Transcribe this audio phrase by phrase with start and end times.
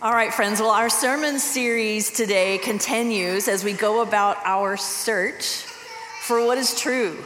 [0.00, 0.60] All right, friends.
[0.60, 5.64] Well, our sermon series today continues as we go about our search
[6.22, 7.16] for what is true.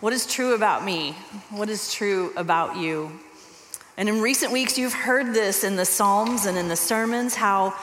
[0.00, 1.12] What is true about me?
[1.50, 3.12] What is true about you?
[3.96, 7.76] And in recent weeks, you've heard this in the Psalms and in the sermons how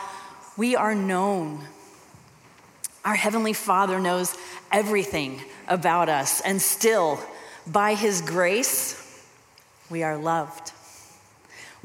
[0.58, 1.62] we are known.
[3.06, 4.36] Our Heavenly Father knows
[4.74, 5.40] everything
[5.70, 7.18] about us, and still,
[7.66, 9.24] by His grace,
[9.90, 10.74] we are loved.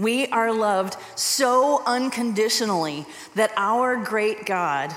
[0.03, 4.93] We are loved so unconditionally that our great God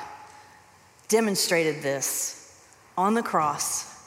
[1.09, 2.59] demonstrated this
[2.97, 4.03] on the cross.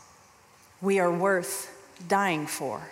[0.83, 1.73] We are worth
[2.09, 2.83] dying for.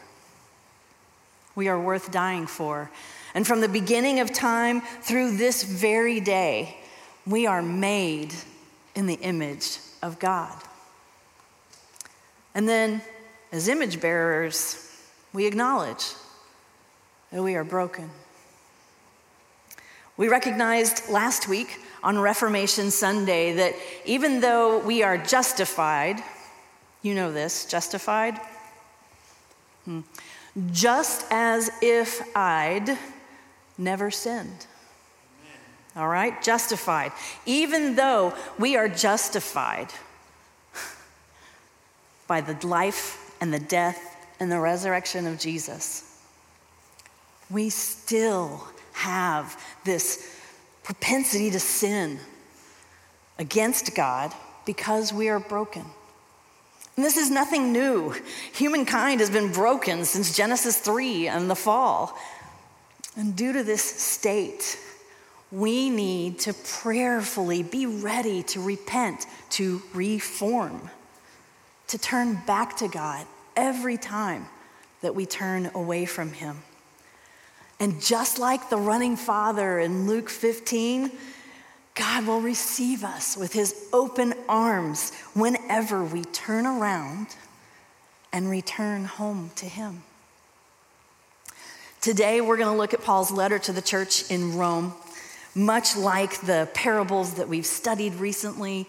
[1.56, 2.92] We are worth dying for.
[3.34, 6.76] And from the beginning of time through this very day,
[7.26, 8.32] we are made
[8.94, 10.56] in the image of God.
[12.54, 13.02] And then,
[13.50, 14.96] as image bearers,
[15.32, 16.04] we acknowledge
[17.32, 18.10] that we are broken.
[20.16, 26.22] We recognized last week on Reformation Sunday that even though we are justified,
[27.02, 28.40] you know this, justified?
[29.84, 30.00] Hmm.
[30.72, 32.96] Just as if I'd
[33.76, 34.66] never sinned.
[35.94, 37.12] All right, justified.
[37.44, 39.88] Even though we are justified
[42.26, 46.15] by the life and the death and the resurrection of Jesus
[47.50, 50.34] we still have this
[50.82, 52.18] propensity to sin
[53.38, 54.32] against God
[54.64, 55.84] because we are broken.
[56.96, 58.14] And this is nothing new.
[58.54, 62.18] Humankind has been broken since Genesis 3 and the fall.
[63.16, 64.78] And due to this state,
[65.52, 70.90] we need to prayerfully be ready to repent, to reform,
[71.88, 74.46] to turn back to God every time
[75.02, 76.62] that we turn away from Him.
[77.78, 81.10] And just like the running father in Luke 15,
[81.94, 87.28] God will receive us with his open arms whenever we turn around
[88.32, 90.02] and return home to him.
[92.00, 94.94] Today, we're going to look at Paul's letter to the church in Rome.
[95.54, 98.86] Much like the parables that we've studied recently,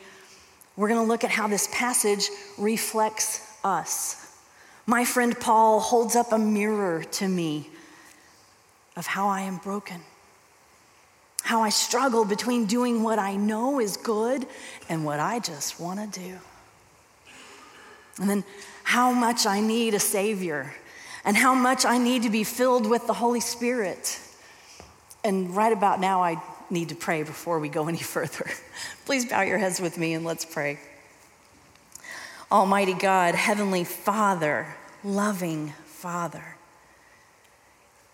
[0.76, 4.36] we're going to look at how this passage reflects us.
[4.86, 7.70] My friend Paul holds up a mirror to me
[8.97, 10.02] of how I am broken,
[11.44, 14.46] how I struggle between doing what I know is good
[14.90, 16.38] and what I just want to do.
[18.19, 18.44] And then
[18.84, 20.74] how much I need a Savior
[21.24, 24.19] and how much I need to be filled with the Holy Spirit.
[25.24, 28.50] And right about now, I need to pray before we go any further.
[29.06, 30.79] Please bow your heads with me and let's pray.
[32.52, 36.56] Almighty God, Heavenly Father, loving Father,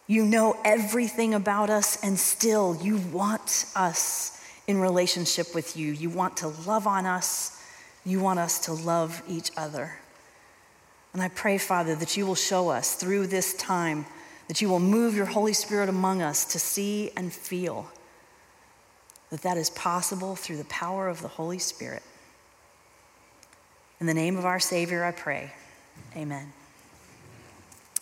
[0.07, 5.91] you know everything about us, and still you want us in relationship with you.
[5.91, 7.61] You want to love on us.
[8.05, 9.97] You want us to love each other.
[11.13, 14.05] And I pray, Father, that you will show us through this time,
[14.47, 17.89] that you will move your Holy Spirit among us to see and feel
[19.29, 22.03] that that is possible through the power of the Holy Spirit.
[23.99, 25.53] In the name of our Savior, I pray.
[26.15, 26.51] Amen.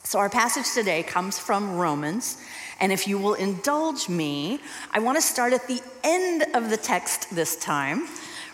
[0.04, 2.38] So, our passage today comes from Romans.
[2.80, 4.60] And if you will indulge me,
[4.92, 8.08] I want to start at the end of the text this time,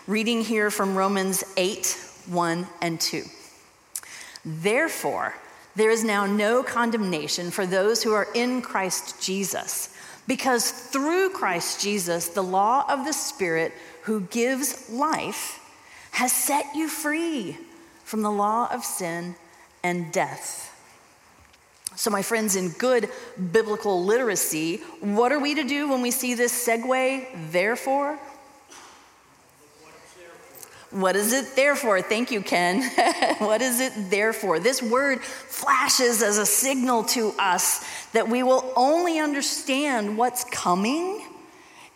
[0.06, 3.24] reading here from Romans 8 1 and 2.
[4.44, 5.34] Therefore,
[5.74, 9.94] there is now no condemnation for those who are in Christ Jesus,
[10.26, 13.72] because through Christ Jesus, the law of the Spirit
[14.02, 15.60] who gives life
[16.12, 17.56] has set you free
[18.04, 19.36] from the law of sin
[19.82, 20.77] and death.
[21.98, 23.10] So, my friends, in good
[23.50, 28.16] biblical literacy, what are we to do when we see this segue, therefore?
[30.92, 32.00] What is it there for?
[32.00, 32.82] Thank you, Ken.
[33.38, 34.60] what is it there for?
[34.60, 41.26] This word flashes as a signal to us that we will only understand what's coming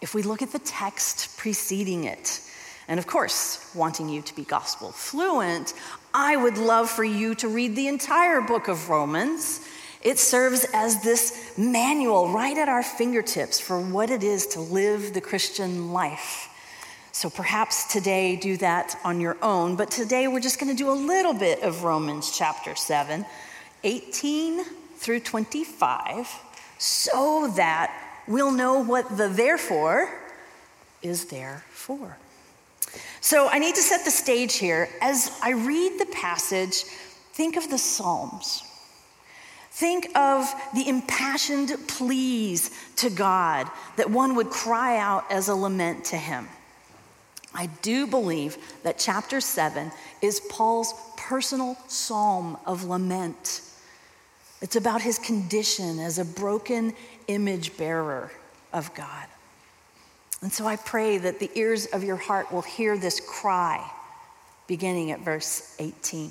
[0.00, 2.40] if we look at the text preceding it.
[2.88, 5.74] And of course, wanting you to be gospel fluent,
[6.12, 9.60] I would love for you to read the entire book of Romans
[10.02, 15.14] it serves as this manual right at our fingertips for what it is to live
[15.14, 16.48] the Christian life.
[17.12, 20.90] So perhaps today do that on your own, but today we're just going to do
[20.90, 23.24] a little bit of Romans chapter 7,
[23.84, 24.64] 18
[24.96, 26.28] through 25,
[26.78, 27.92] so that
[28.26, 30.08] we'll know what the therefore
[31.02, 32.16] is there for.
[33.20, 34.88] So I need to set the stage here.
[35.00, 36.84] As I read the passage,
[37.34, 38.64] think of the Psalms.
[39.74, 46.04] Think of the impassioned pleas to God that one would cry out as a lament
[46.06, 46.46] to Him.
[47.54, 49.90] I do believe that chapter 7
[50.20, 53.62] is Paul's personal psalm of lament.
[54.60, 56.92] It's about his condition as a broken
[57.28, 58.30] image bearer
[58.74, 59.26] of God.
[60.42, 63.90] And so I pray that the ears of your heart will hear this cry
[64.66, 66.30] beginning at verse 18.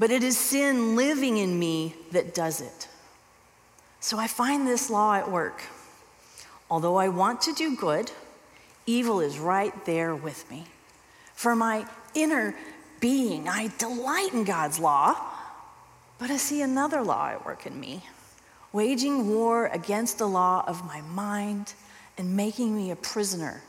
[0.00, 2.88] but it is sin living in me that does it.
[4.00, 5.62] So I find this law at work.
[6.70, 8.10] Although I want to do good,
[8.86, 10.64] evil is right there with me.
[11.34, 12.54] For my inner
[12.98, 15.16] being, I delight in God's law,
[16.18, 18.02] but I see another law at work in me,
[18.72, 21.74] waging war against the law of my mind
[22.16, 23.60] and making me a prisoner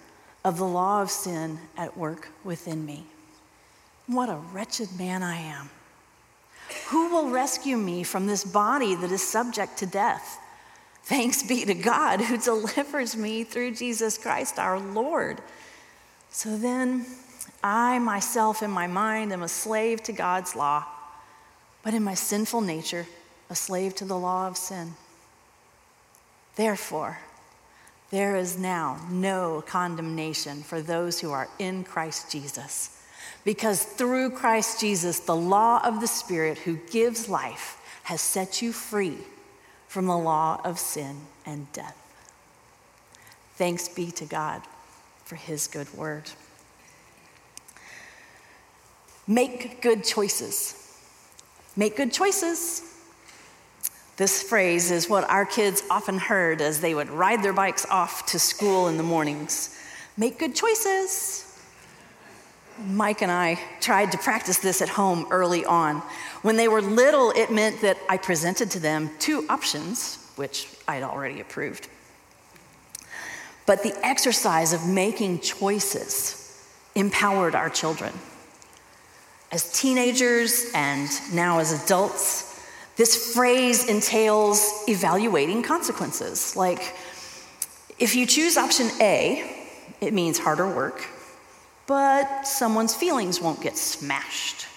[0.46, 3.04] of the law of sin at work within me.
[4.08, 5.70] What a wretched man I am.
[6.90, 10.40] Who will rescue me from this body that is subject to death?
[11.04, 15.42] Thanks be to God who delivers me through Jesus Christ our Lord.
[16.30, 17.06] So then,
[17.64, 20.86] I myself in my mind am a slave to God's law,
[21.84, 23.08] but in my sinful nature,
[23.50, 24.94] a slave to the law of sin.
[26.56, 27.20] Therefore,
[28.12, 33.01] there is now no condemnation for those who are in Christ Jesus.
[33.44, 38.72] Because through Christ Jesus, the law of the Spirit who gives life has set you
[38.72, 39.18] free
[39.88, 41.98] from the law of sin and death.
[43.56, 44.62] Thanks be to God
[45.26, 46.30] for his good word.
[49.28, 50.76] Make good choices.
[51.76, 52.88] Make good choices.
[54.18, 58.26] This phrase is what our kids often heard as they would ride their bikes off
[58.28, 59.78] to school in the mornings.
[60.18, 61.51] Make good choices.
[62.88, 65.98] Mike and I tried to practice this at home early on.
[66.42, 71.04] When they were little, it meant that I presented to them two options, which I'd
[71.04, 71.88] already approved.
[73.66, 76.38] But the exercise of making choices
[76.96, 78.14] empowered our children.
[79.52, 82.60] As teenagers and now as adults,
[82.98, 86.56] this phrase entails evaluating consequences.
[86.56, 86.96] Like,
[88.00, 89.68] if you choose option A,
[90.02, 91.08] it means harder work
[91.88, 94.68] but someone's feelings won't get smashed.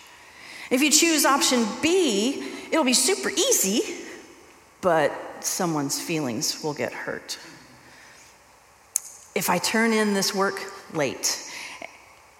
[0.71, 3.83] If you choose option B, it'll be super easy,
[4.81, 7.39] but someone's feelings will get hurt.
[9.35, 10.61] If I turn in this work
[10.93, 11.41] late,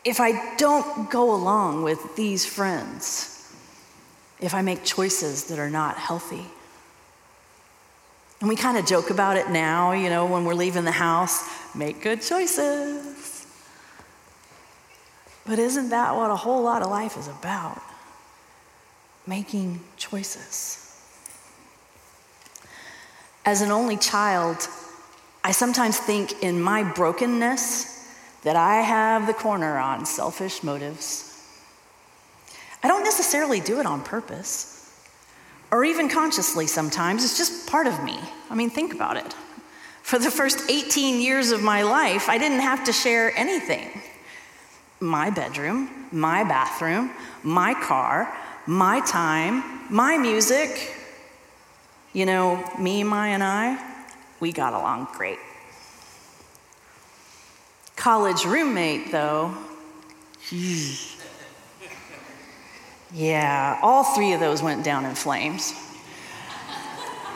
[0.05, 3.31] if I don't go along with these friends,
[4.41, 6.45] if I make choices that are not healthy.
[8.41, 11.49] And we kind of joke about it now, you know, when we're leaving the house
[11.75, 13.24] make good choices.
[15.47, 17.81] But isn't that what a whole lot of life is about?
[19.27, 20.81] Making choices.
[23.45, 24.69] As an only child,
[25.43, 28.09] I sometimes think in my brokenness
[28.43, 31.31] that I have the corner on selfish motives.
[32.83, 34.75] I don't necessarily do it on purpose
[35.71, 37.25] or even consciously sometimes.
[37.25, 38.19] It's just part of me.
[38.49, 39.35] I mean, think about it.
[40.03, 43.91] For the first 18 years of my life, I didn't have to share anything
[45.05, 47.11] my bedroom, my bathroom,
[47.43, 48.35] my car,
[48.67, 50.97] my time, my music.
[52.13, 53.79] You know, me, my, and I,
[54.41, 55.39] we got along great.
[57.97, 59.55] College roommate, though,
[63.13, 65.75] yeah, all three of those went down in flames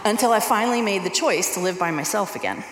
[0.05, 2.65] until I finally made the choice to live by myself again.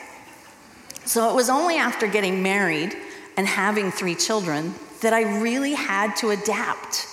[1.04, 2.96] So it was only after getting married
[3.36, 7.06] and having three children that I really had to adapt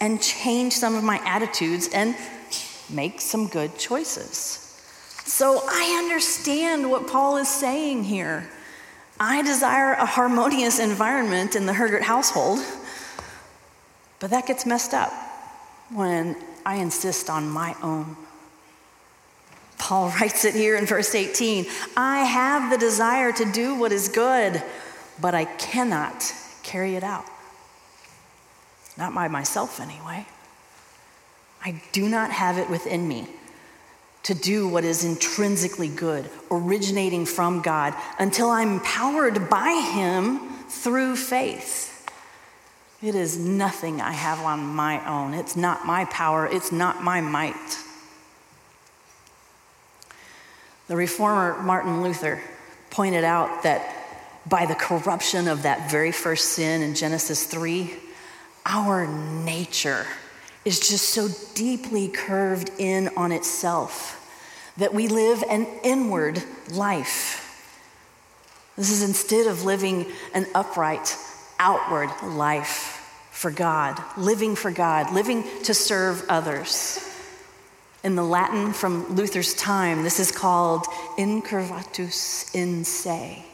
[0.00, 2.14] and change some of my attitudes and
[2.90, 4.64] make some good choices.
[5.24, 8.48] So I understand what Paul is saying here.
[9.20, 12.60] I desire a harmonious environment in the Hergert household,
[14.20, 15.12] but that gets messed up
[15.90, 18.16] when I insist on my own.
[19.78, 21.66] Paul writes it here in verse 18
[21.96, 24.62] I have the desire to do what is good
[25.20, 26.32] but I cannot
[26.68, 27.24] carry it out.
[28.96, 30.26] Not by myself, anyway.
[31.64, 33.26] I do not have it within me.
[34.24, 41.16] to do what is intrinsically good, originating from God, until I'm empowered by Him through
[41.16, 42.06] faith.
[43.02, 45.32] It is nothing I have on my own.
[45.32, 47.78] It's not my power, it's not my might.
[50.88, 52.42] The reformer Martin Luther
[52.90, 53.94] pointed out that
[54.48, 57.92] by the corruption of that very first sin in Genesis 3,
[58.66, 60.06] our nature
[60.64, 64.14] is just so deeply curved in on itself
[64.76, 67.44] that we live an inward life.
[68.76, 71.16] This is instead of living an upright,
[71.58, 72.94] outward life
[73.32, 77.04] for God, living for God, living to serve others.
[78.04, 80.84] In the Latin from Luther's time, this is called
[81.16, 83.44] incurvatus in se,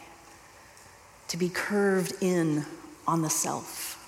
[1.35, 2.65] to be curved in
[3.09, 4.01] on the self.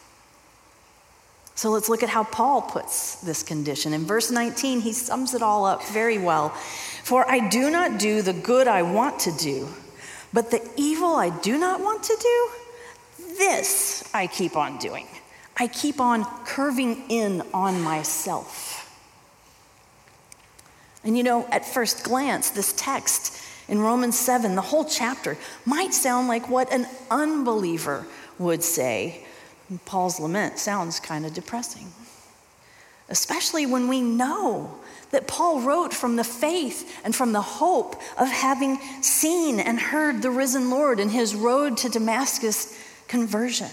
[1.57, 3.93] So let's look at how Paul puts this condition.
[3.93, 6.51] In verse 19, he sums it all up very well.
[7.03, 9.67] For I do not do the good I want to do,
[10.33, 12.51] but the evil I do not want to do,
[13.39, 15.09] this I keep on doing.
[15.57, 18.85] I keep on curving in on myself.
[21.03, 25.93] And you know, at first glance, this text in Romans 7, the whole chapter, might
[25.93, 28.07] sound like what an unbeliever
[28.39, 29.25] would say.
[29.85, 31.87] Paul's lament sounds kind of depressing,
[33.09, 34.79] especially when we know
[35.11, 40.23] that Paul wrote from the faith and from the hope of having seen and heard
[40.23, 43.71] the risen Lord in his road to Damascus conversion.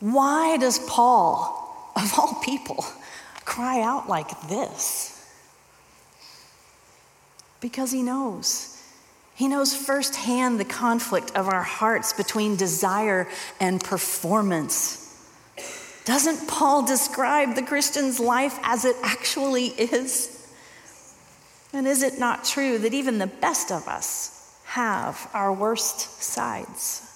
[0.00, 2.84] Why does Paul, of all people,
[3.44, 5.21] cry out like this?
[7.62, 8.68] Because he knows.
[9.34, 13.26] He knows firsthand the conflict of our hearts between desire
[13.58, 14.98] and performance.
[16.04, 20.52] Doesn't Paul describe the Christian's life as it actually is?
[21.72, 27.08] And is it not true that even the best of us have our worst sides?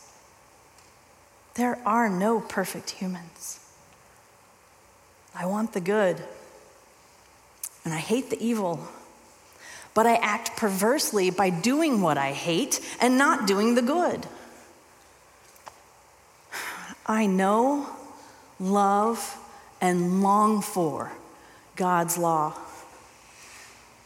[1.54, 3.60] There are no perfect humans.
[5.34, 6.22] I want the good,
[7.84, 8.88] and I hate the evil,
[9.96, 14.26] but I act perversely by doing what I hate and not doing the good.
[17.06, 17.88] I know,
[18.60, 19.38] love,
[19.80, 21.12] and long for
[21.76, 22.52] God's law,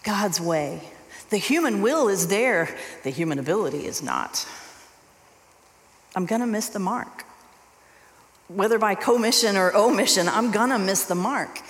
[0.04, 0.80] God's way.
[1.30, 4.46] The human will is there, the human ability is not.
[6.14, 7.24] I'm gonna miss the mark
[8.46, 11.60] whether by commission or omission, I'm gonna miss the mark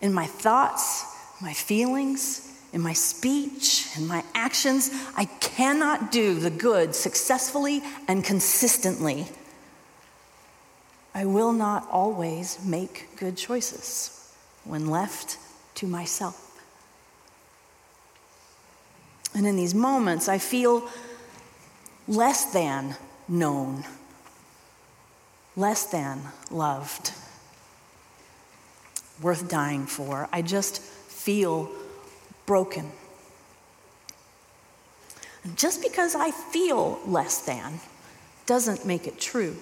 [0.00, 1.04] in my thoughts,
[1.40, 4.90] my feelings, in my speech, in my actions.
[5.16, 9.26] I cannot do the good successfully and consistently.
[11.14, 14.32] I will not always make good choices
[14.64, 15.38] when left
[15.76, 16.48] to myself.
[19.34, 20.88] And in these moments, I feel
[22.06, 22.96] less than
[23.28, 23.84] known
[25.56, 27.12] less than loved,
[29.20, 30.28] worth dying for.
[30.32, 31.70] I just feel
[32.46, 32.90] broken.
[35.56, 37.80] Just because I feel less than
[38.46, 39.56] doesn't make it true.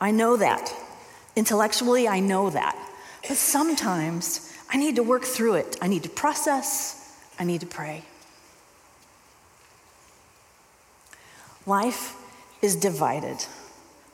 [0.00, 0.74] I know that.
[1.36, 2.76] Intellectually, I know that.
[3.26, 5.76] But sometimes I need to work through it.
[5.80, 8.02] I need to process, I need to pray.
[11.66, 12.16] Life
[12.60, 13.46] is divided.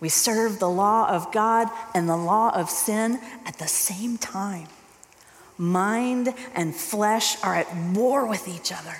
[0.00, 4.68] We serve the law of God and the law of sin at the same time.
[5.58, 8.96] Mind and flesh are at war with each other.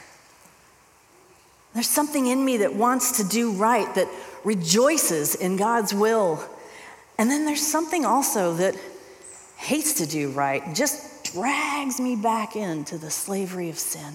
[1.75, 4.09] There's something in me that wants to do right, that
[4.43, 6.45] rejoices in God's will.
[7.19, 8.75] And then there's something also that
[9.57, 14.15] hates to do right, and just drags me back into the slavery of sin.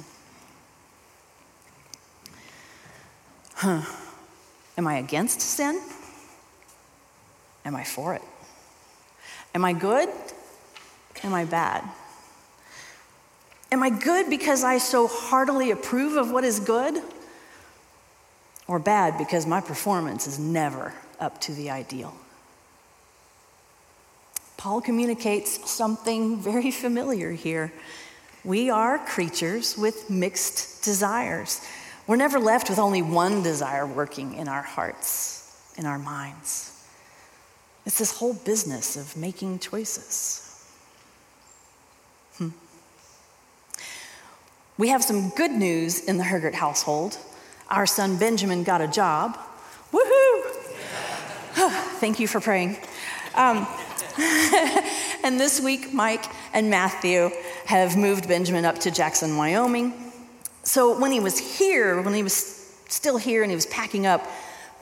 [3.55, 3.81] Huh.
[4.77, 5.81] Am I against sin?
[7.63, 8.21] Am I for it?
[9.55, 10.09] Am I good?
[11.23, 11.83] Am I bad?
[13.73, 17.01] Am I good because I so heartily approve of what is good?
[18.67, 22.15] Or bad because my performance is never up to the ideal?
[24.57, 27.73] Paul communicates something very familiar here.
[28.43, 31.59] We are creatures with mixed desires.
[32.05, 36.85] We're never left with only one desire working in our hearts, in our minds.
[37.87, 40.52] It's this whole business of making choices.
[44.77, 47.17] We have some good news in the Hergert household.
[47.69, 49.37] Our son Benjamin got a job.
[49.91, 50.41] Woohoo!
[51.99, 52.77] Thank you for praying.
[53.35, 53.67] Um,
[55.23, 57.29] and this week, Mike and Matthew
[57.65, 59.93] have moved Benjamin up to Jackson, Wyoming.
[60.63, 62.33] So when he was here, when he was
[62.89, 64.25] still here and he was packing up,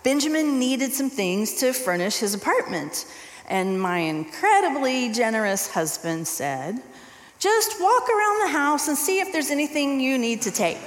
[0.04, 3.06] Benjamin needed some things to furnish his apartment.
[3.50, 6.82] And my incredibly generous husband said,
[7.42, 10.78] Just walk around the house and see if there's anything you need to take.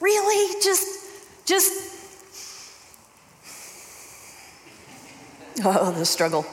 [0.00, 0.62] really?
[0.62, 1.06] Just,
[1.44, 1.70] just.
[5.62, 6.46] Oh, the struggle.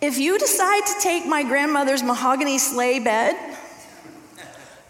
[0.00, 3.34] If you decide to take my grandmother's mahogany sleigh bed,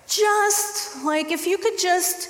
[0.07, 2.29] just like if you could just,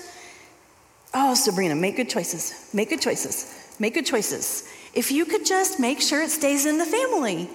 [1.14, 4.68] oh, Sabrina, make good choices, make good choices, make good choices.
[4.94, 7.49] If you could just make sure it stays in the family.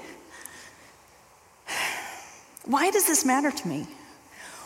[2.66, 3.88] Why does this matter to me?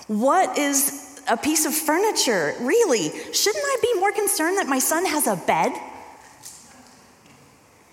[0.08, 2.56] What is a piece of furniture?
[2.62, 3.10] Really?
[3.34, 5.72] Shouldn't I be more concerned that my son has a bed?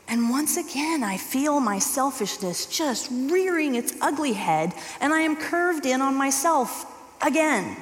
[0.08, 5.36] And once again, I feel my selfishness just rearing its ugly head, and I am
[5.36, 6.86] curved in on myself
[7.20, 7.76] again.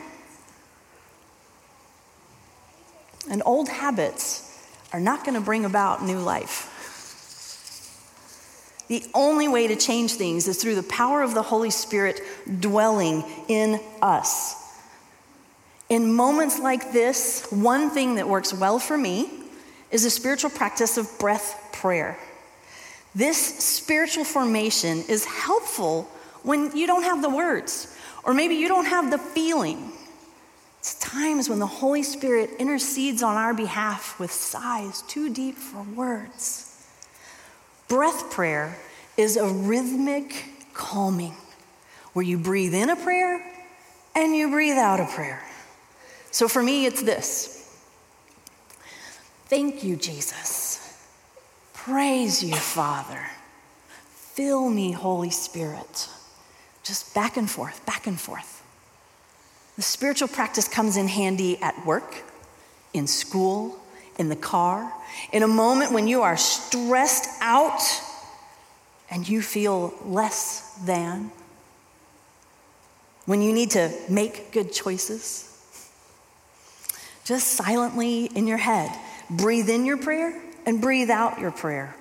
[3.31, 4.43] And old habits
[4.93, 6.73] are not going to bring about new life.
[8.89, 12.21] The only way to change things is through the power of the Holy Spirit
[12.61, 14.63] dwelling in us.
[15.89, 19.31] In moments like this, one thing that works well for me
[19.91, 22.19] is a spiritual practice of breath prayer.
[23.15, 26.03] This spiritual formation is helpful
[26.43, 29.93] when you don't have the words, or maybe you don't have the feeling.
[30.81, 35.83] It's times when the Holy Spirit intercedes on our behalf with sighs too deep for
[35.83, 36.66] words.
[37.89, 38.77] Breath prayer
[39.17, 41.35] is a rhythmic calming
[42.13, 43.45] where you breathe in a prayer
[44.15, 45.43] and you breathe out a prayer.
[46.31, 47.57] So for me, it's this
[49.47, 50.83] Thank you, Jesus.
[51.73, 53.21] Praise you, Father.
[54.09, 56.09] Fill me, Holy Spirit.
[56.83, 58.65] Just back and forth, back and forth.
[59.77, 62.25] The spiritual practice comes in handy at work,
[62.93, 63.79] in school,
[64.19, 64.93] in the car,
[65.33, 67.81] in a moment when you are stressed out
[69.11, 71.31] and you feel less than,
[73.27, 75.43] when you need to make good choices.
[77.25, 78.91] Just silently in your head,
[79.29, 81.95] breathe in your prayer and breathe out your prayer,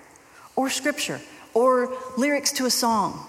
[0.55, 1.19] or scripture,
[1.53, 3.25] or lyrics to a song.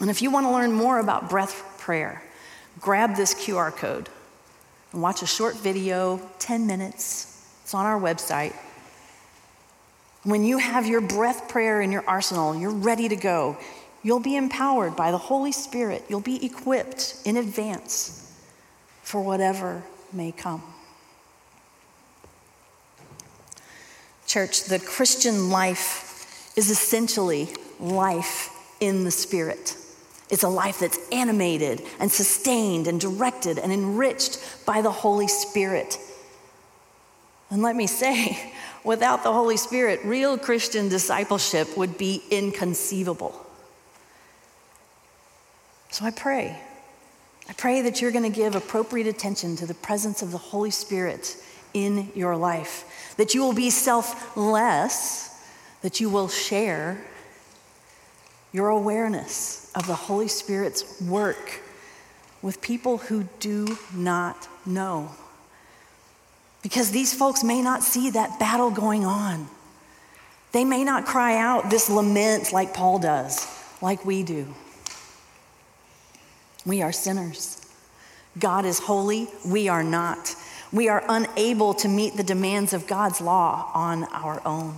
[0.00, 2.22] And if you want to learn more about breath prayer,
[2.80, 4.08] grab this QR code
[4.92, 7.33] and watch a short video, 10 minutes.
[7.64, 8.54] It's on our website.
[10.22, 13.56] When you have your breath prayer in your arsenal, you're ready to go.
[14.02, 16.04] You'll be empowered by the Holy Spirit.
[16.10, 18.30] You'll be equipped in advance
[19.02, 20.62] for whatever may come.
[24.26, 27.48] Church, the Christian life is essentially
[27.80, 28.50] life
[28.80, 29.74] in the Spirit.
[30.28, 35.98] It's a life that's animated and sustained and directed and enriched by the Holy Spirit.
[37.54, 38.52] And let me say,
[38.84, 43.32] without the Holy Spirit, real Christian discipleship would be inconceivable.
[45.92, 46.58] So I pray.
[47.48, 50.72] I pray that you're going to give appropriate attention to the presence of the Holy
[50.72, 51.36] Spirit
[51.74, 55.40] in your life that you will be selfless,
[55.82, 57.04] that you will share
[58.50, 61.60] your awareness of the Holy Spirit's work
[62.42, 65.12] with people who do not know.
[66.64, 69.46] Because these folks may not see that battle going on.
[70.50, 73.46] They may not cry out this lament like Paul does,
[73.80, 74.52] like we do.
[76.66, 77.60] We are sinners.
[78.36, 80.34] God is holy, we are not
[80.74, 84.74] we are unable to meet the demands of God's law on our own.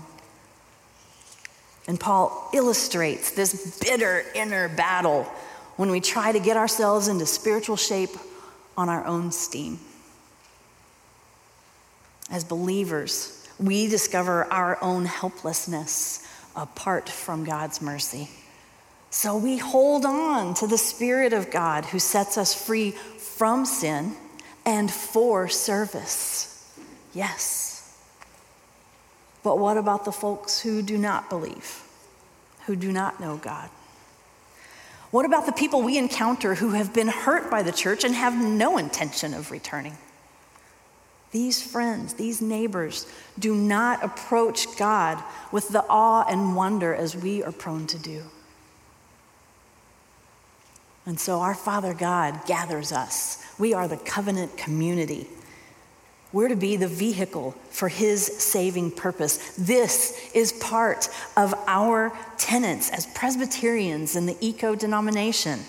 [1.88, 5.22] And Paul illustrates this bitter inner battle
[5.76, 8.10] when we try to get ourselves into spiritual shape
[8.76, 9.80] on our own steam.
[12.30, 18.30] As believers, we discover our own helplessness apart from God's mercy.
[19.10, 24.14] So we hold on to the Spirit of God who sets us free from sin
[24.64, 26.52] and for service.
[27.14, 27.96] Yes.
[29.42, 31.82] But what about the folks who do not believe,
[32.66, 33.70] who do not know God?
[35.12, 38.34] What about the people we encounter who have been hurt by the church and have
[38.34, 39.96] no intention of returning?
[41.32, 43.06] These friends, these neighbors,
[43.38, 48.22] do not approach God with the awe and wonder as we are prone to do.
[51.04, 53.44] And so our Father God gathers us.
[53.58, 55.28] We are the covenant community
[56.32, 59.54] We're to be the vehicle for his saving purpose.
[59.56, 65.60] This is part of our tenets as Presbyterians in the ECO denomination.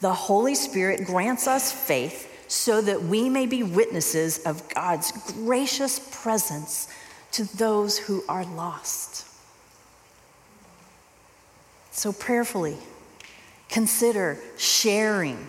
[0.00, 5.98] The Holy Spirit grants us faith so that we may be witnesses of God's gracious
[6.22, 6.86] presence
[7.30, 9.26] to those who are lost.
[11.92, 12.76] So, prayerfully,
[13.70, 15.46] consider sharing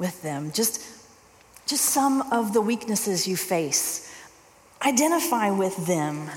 [0.00, 0.84] with them just,
[1.66, 4.12] just some of the weaknesses you face.
[4.84, 6.30] Identify with them.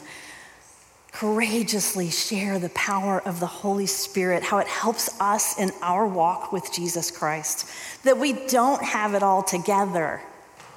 [1.11, 6.51] Courageously share the power of the Holy Spirit, how it helps us in our walk
[6.51, 7.67] with Jesus Christ.
[8.03, 10.21] That we don't have it all together,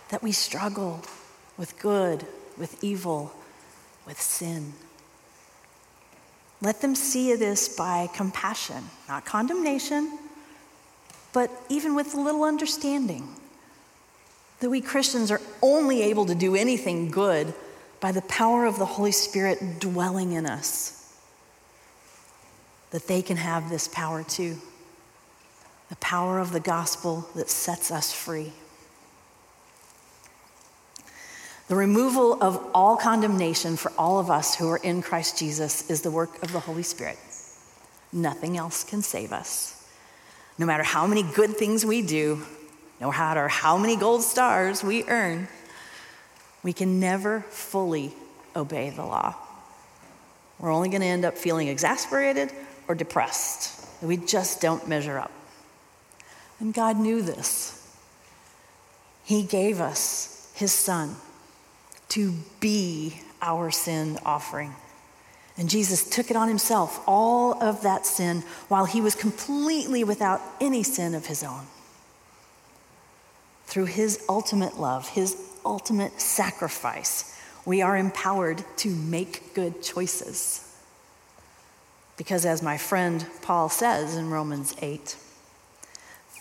[0.09, 1.03] that we struggle
[1.57, 2.27] with good,
[2.59, 3.33] with evil,
[4.07, 4.73] with sin.
[6.61, 10.18] Let them see this by compassion, not condemnation,
[11.33, 13.29] but even with a little understanding
[14.61, 17.53] that we Christians are only able to do anything good
[18.05, 21.11] by the power of the Holy Spirit dwelling in us.
[22.90, 24.59] That they can have this power too
[25.88, 28.53] the power of the gospel that sets us free.
[31.69, 36.03] The removal of all condemnation for all of us who are in Christ Jesus is
[36.03, 37.17] the work of the Holy Spirit.
[38.12, 39.88] Nothing else can save us.
[40.59, 42.43] No matter how many good things we do,
[43.01, 45.49] no matter how many gold stars we earn,
[46.64, 48.12] we can never fully
[48.57, 49.37] obey the law.
[50.59, 52.50] We're only going to end up feeling exasperated
[52.88, 53.87] or depressed.
[54.03, 55.31] We just don't measure up.
[56.59, 57.81] And God knew this.
[59.24, 61.16] He gave us His Son
[62.11, 64.74] to be our sin offering.
[65.57, 70.40] And Jesus took it on himself, all of that sin, while he was completely without
[70.61, 71.66] any sin of his own.
[73.66, 80.61] Through his ultimate love, his ultimate sacrifice, we are empowered to make good choices.
[82.16, 85.16] Because, as my friend Paul says in Romans 8,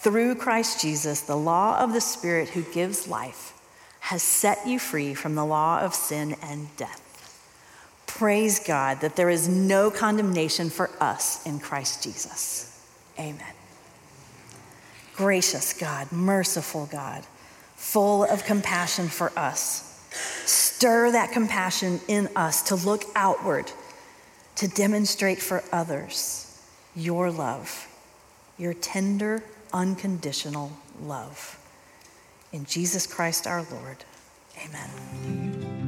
[0.03, 3.57] through Christ Jesus, the law of the Spirit who gives life
[4.01, 6.99] has set you free from the law of sin and death.
[8.05, 12.85] Praise God that there is no condemnation for us in Christ Jesus.
[13.17, 13.53] Amen.
[15.15, 17.23] Gracious God, merciful God,
[17.83, 20.07] full of compassion for us.
[20.45, 23.69] Stir that compassion in us to look outward,
[24.55, 26.61] to demonstrate for others
[26.95, 27.87] your love,
[28.57, 29.43] your tender,
[29.73, 31.59] unconditional love.
[32.53, 33.97] In Jesus Christ our Lord,
[34.65, 35.82] amen.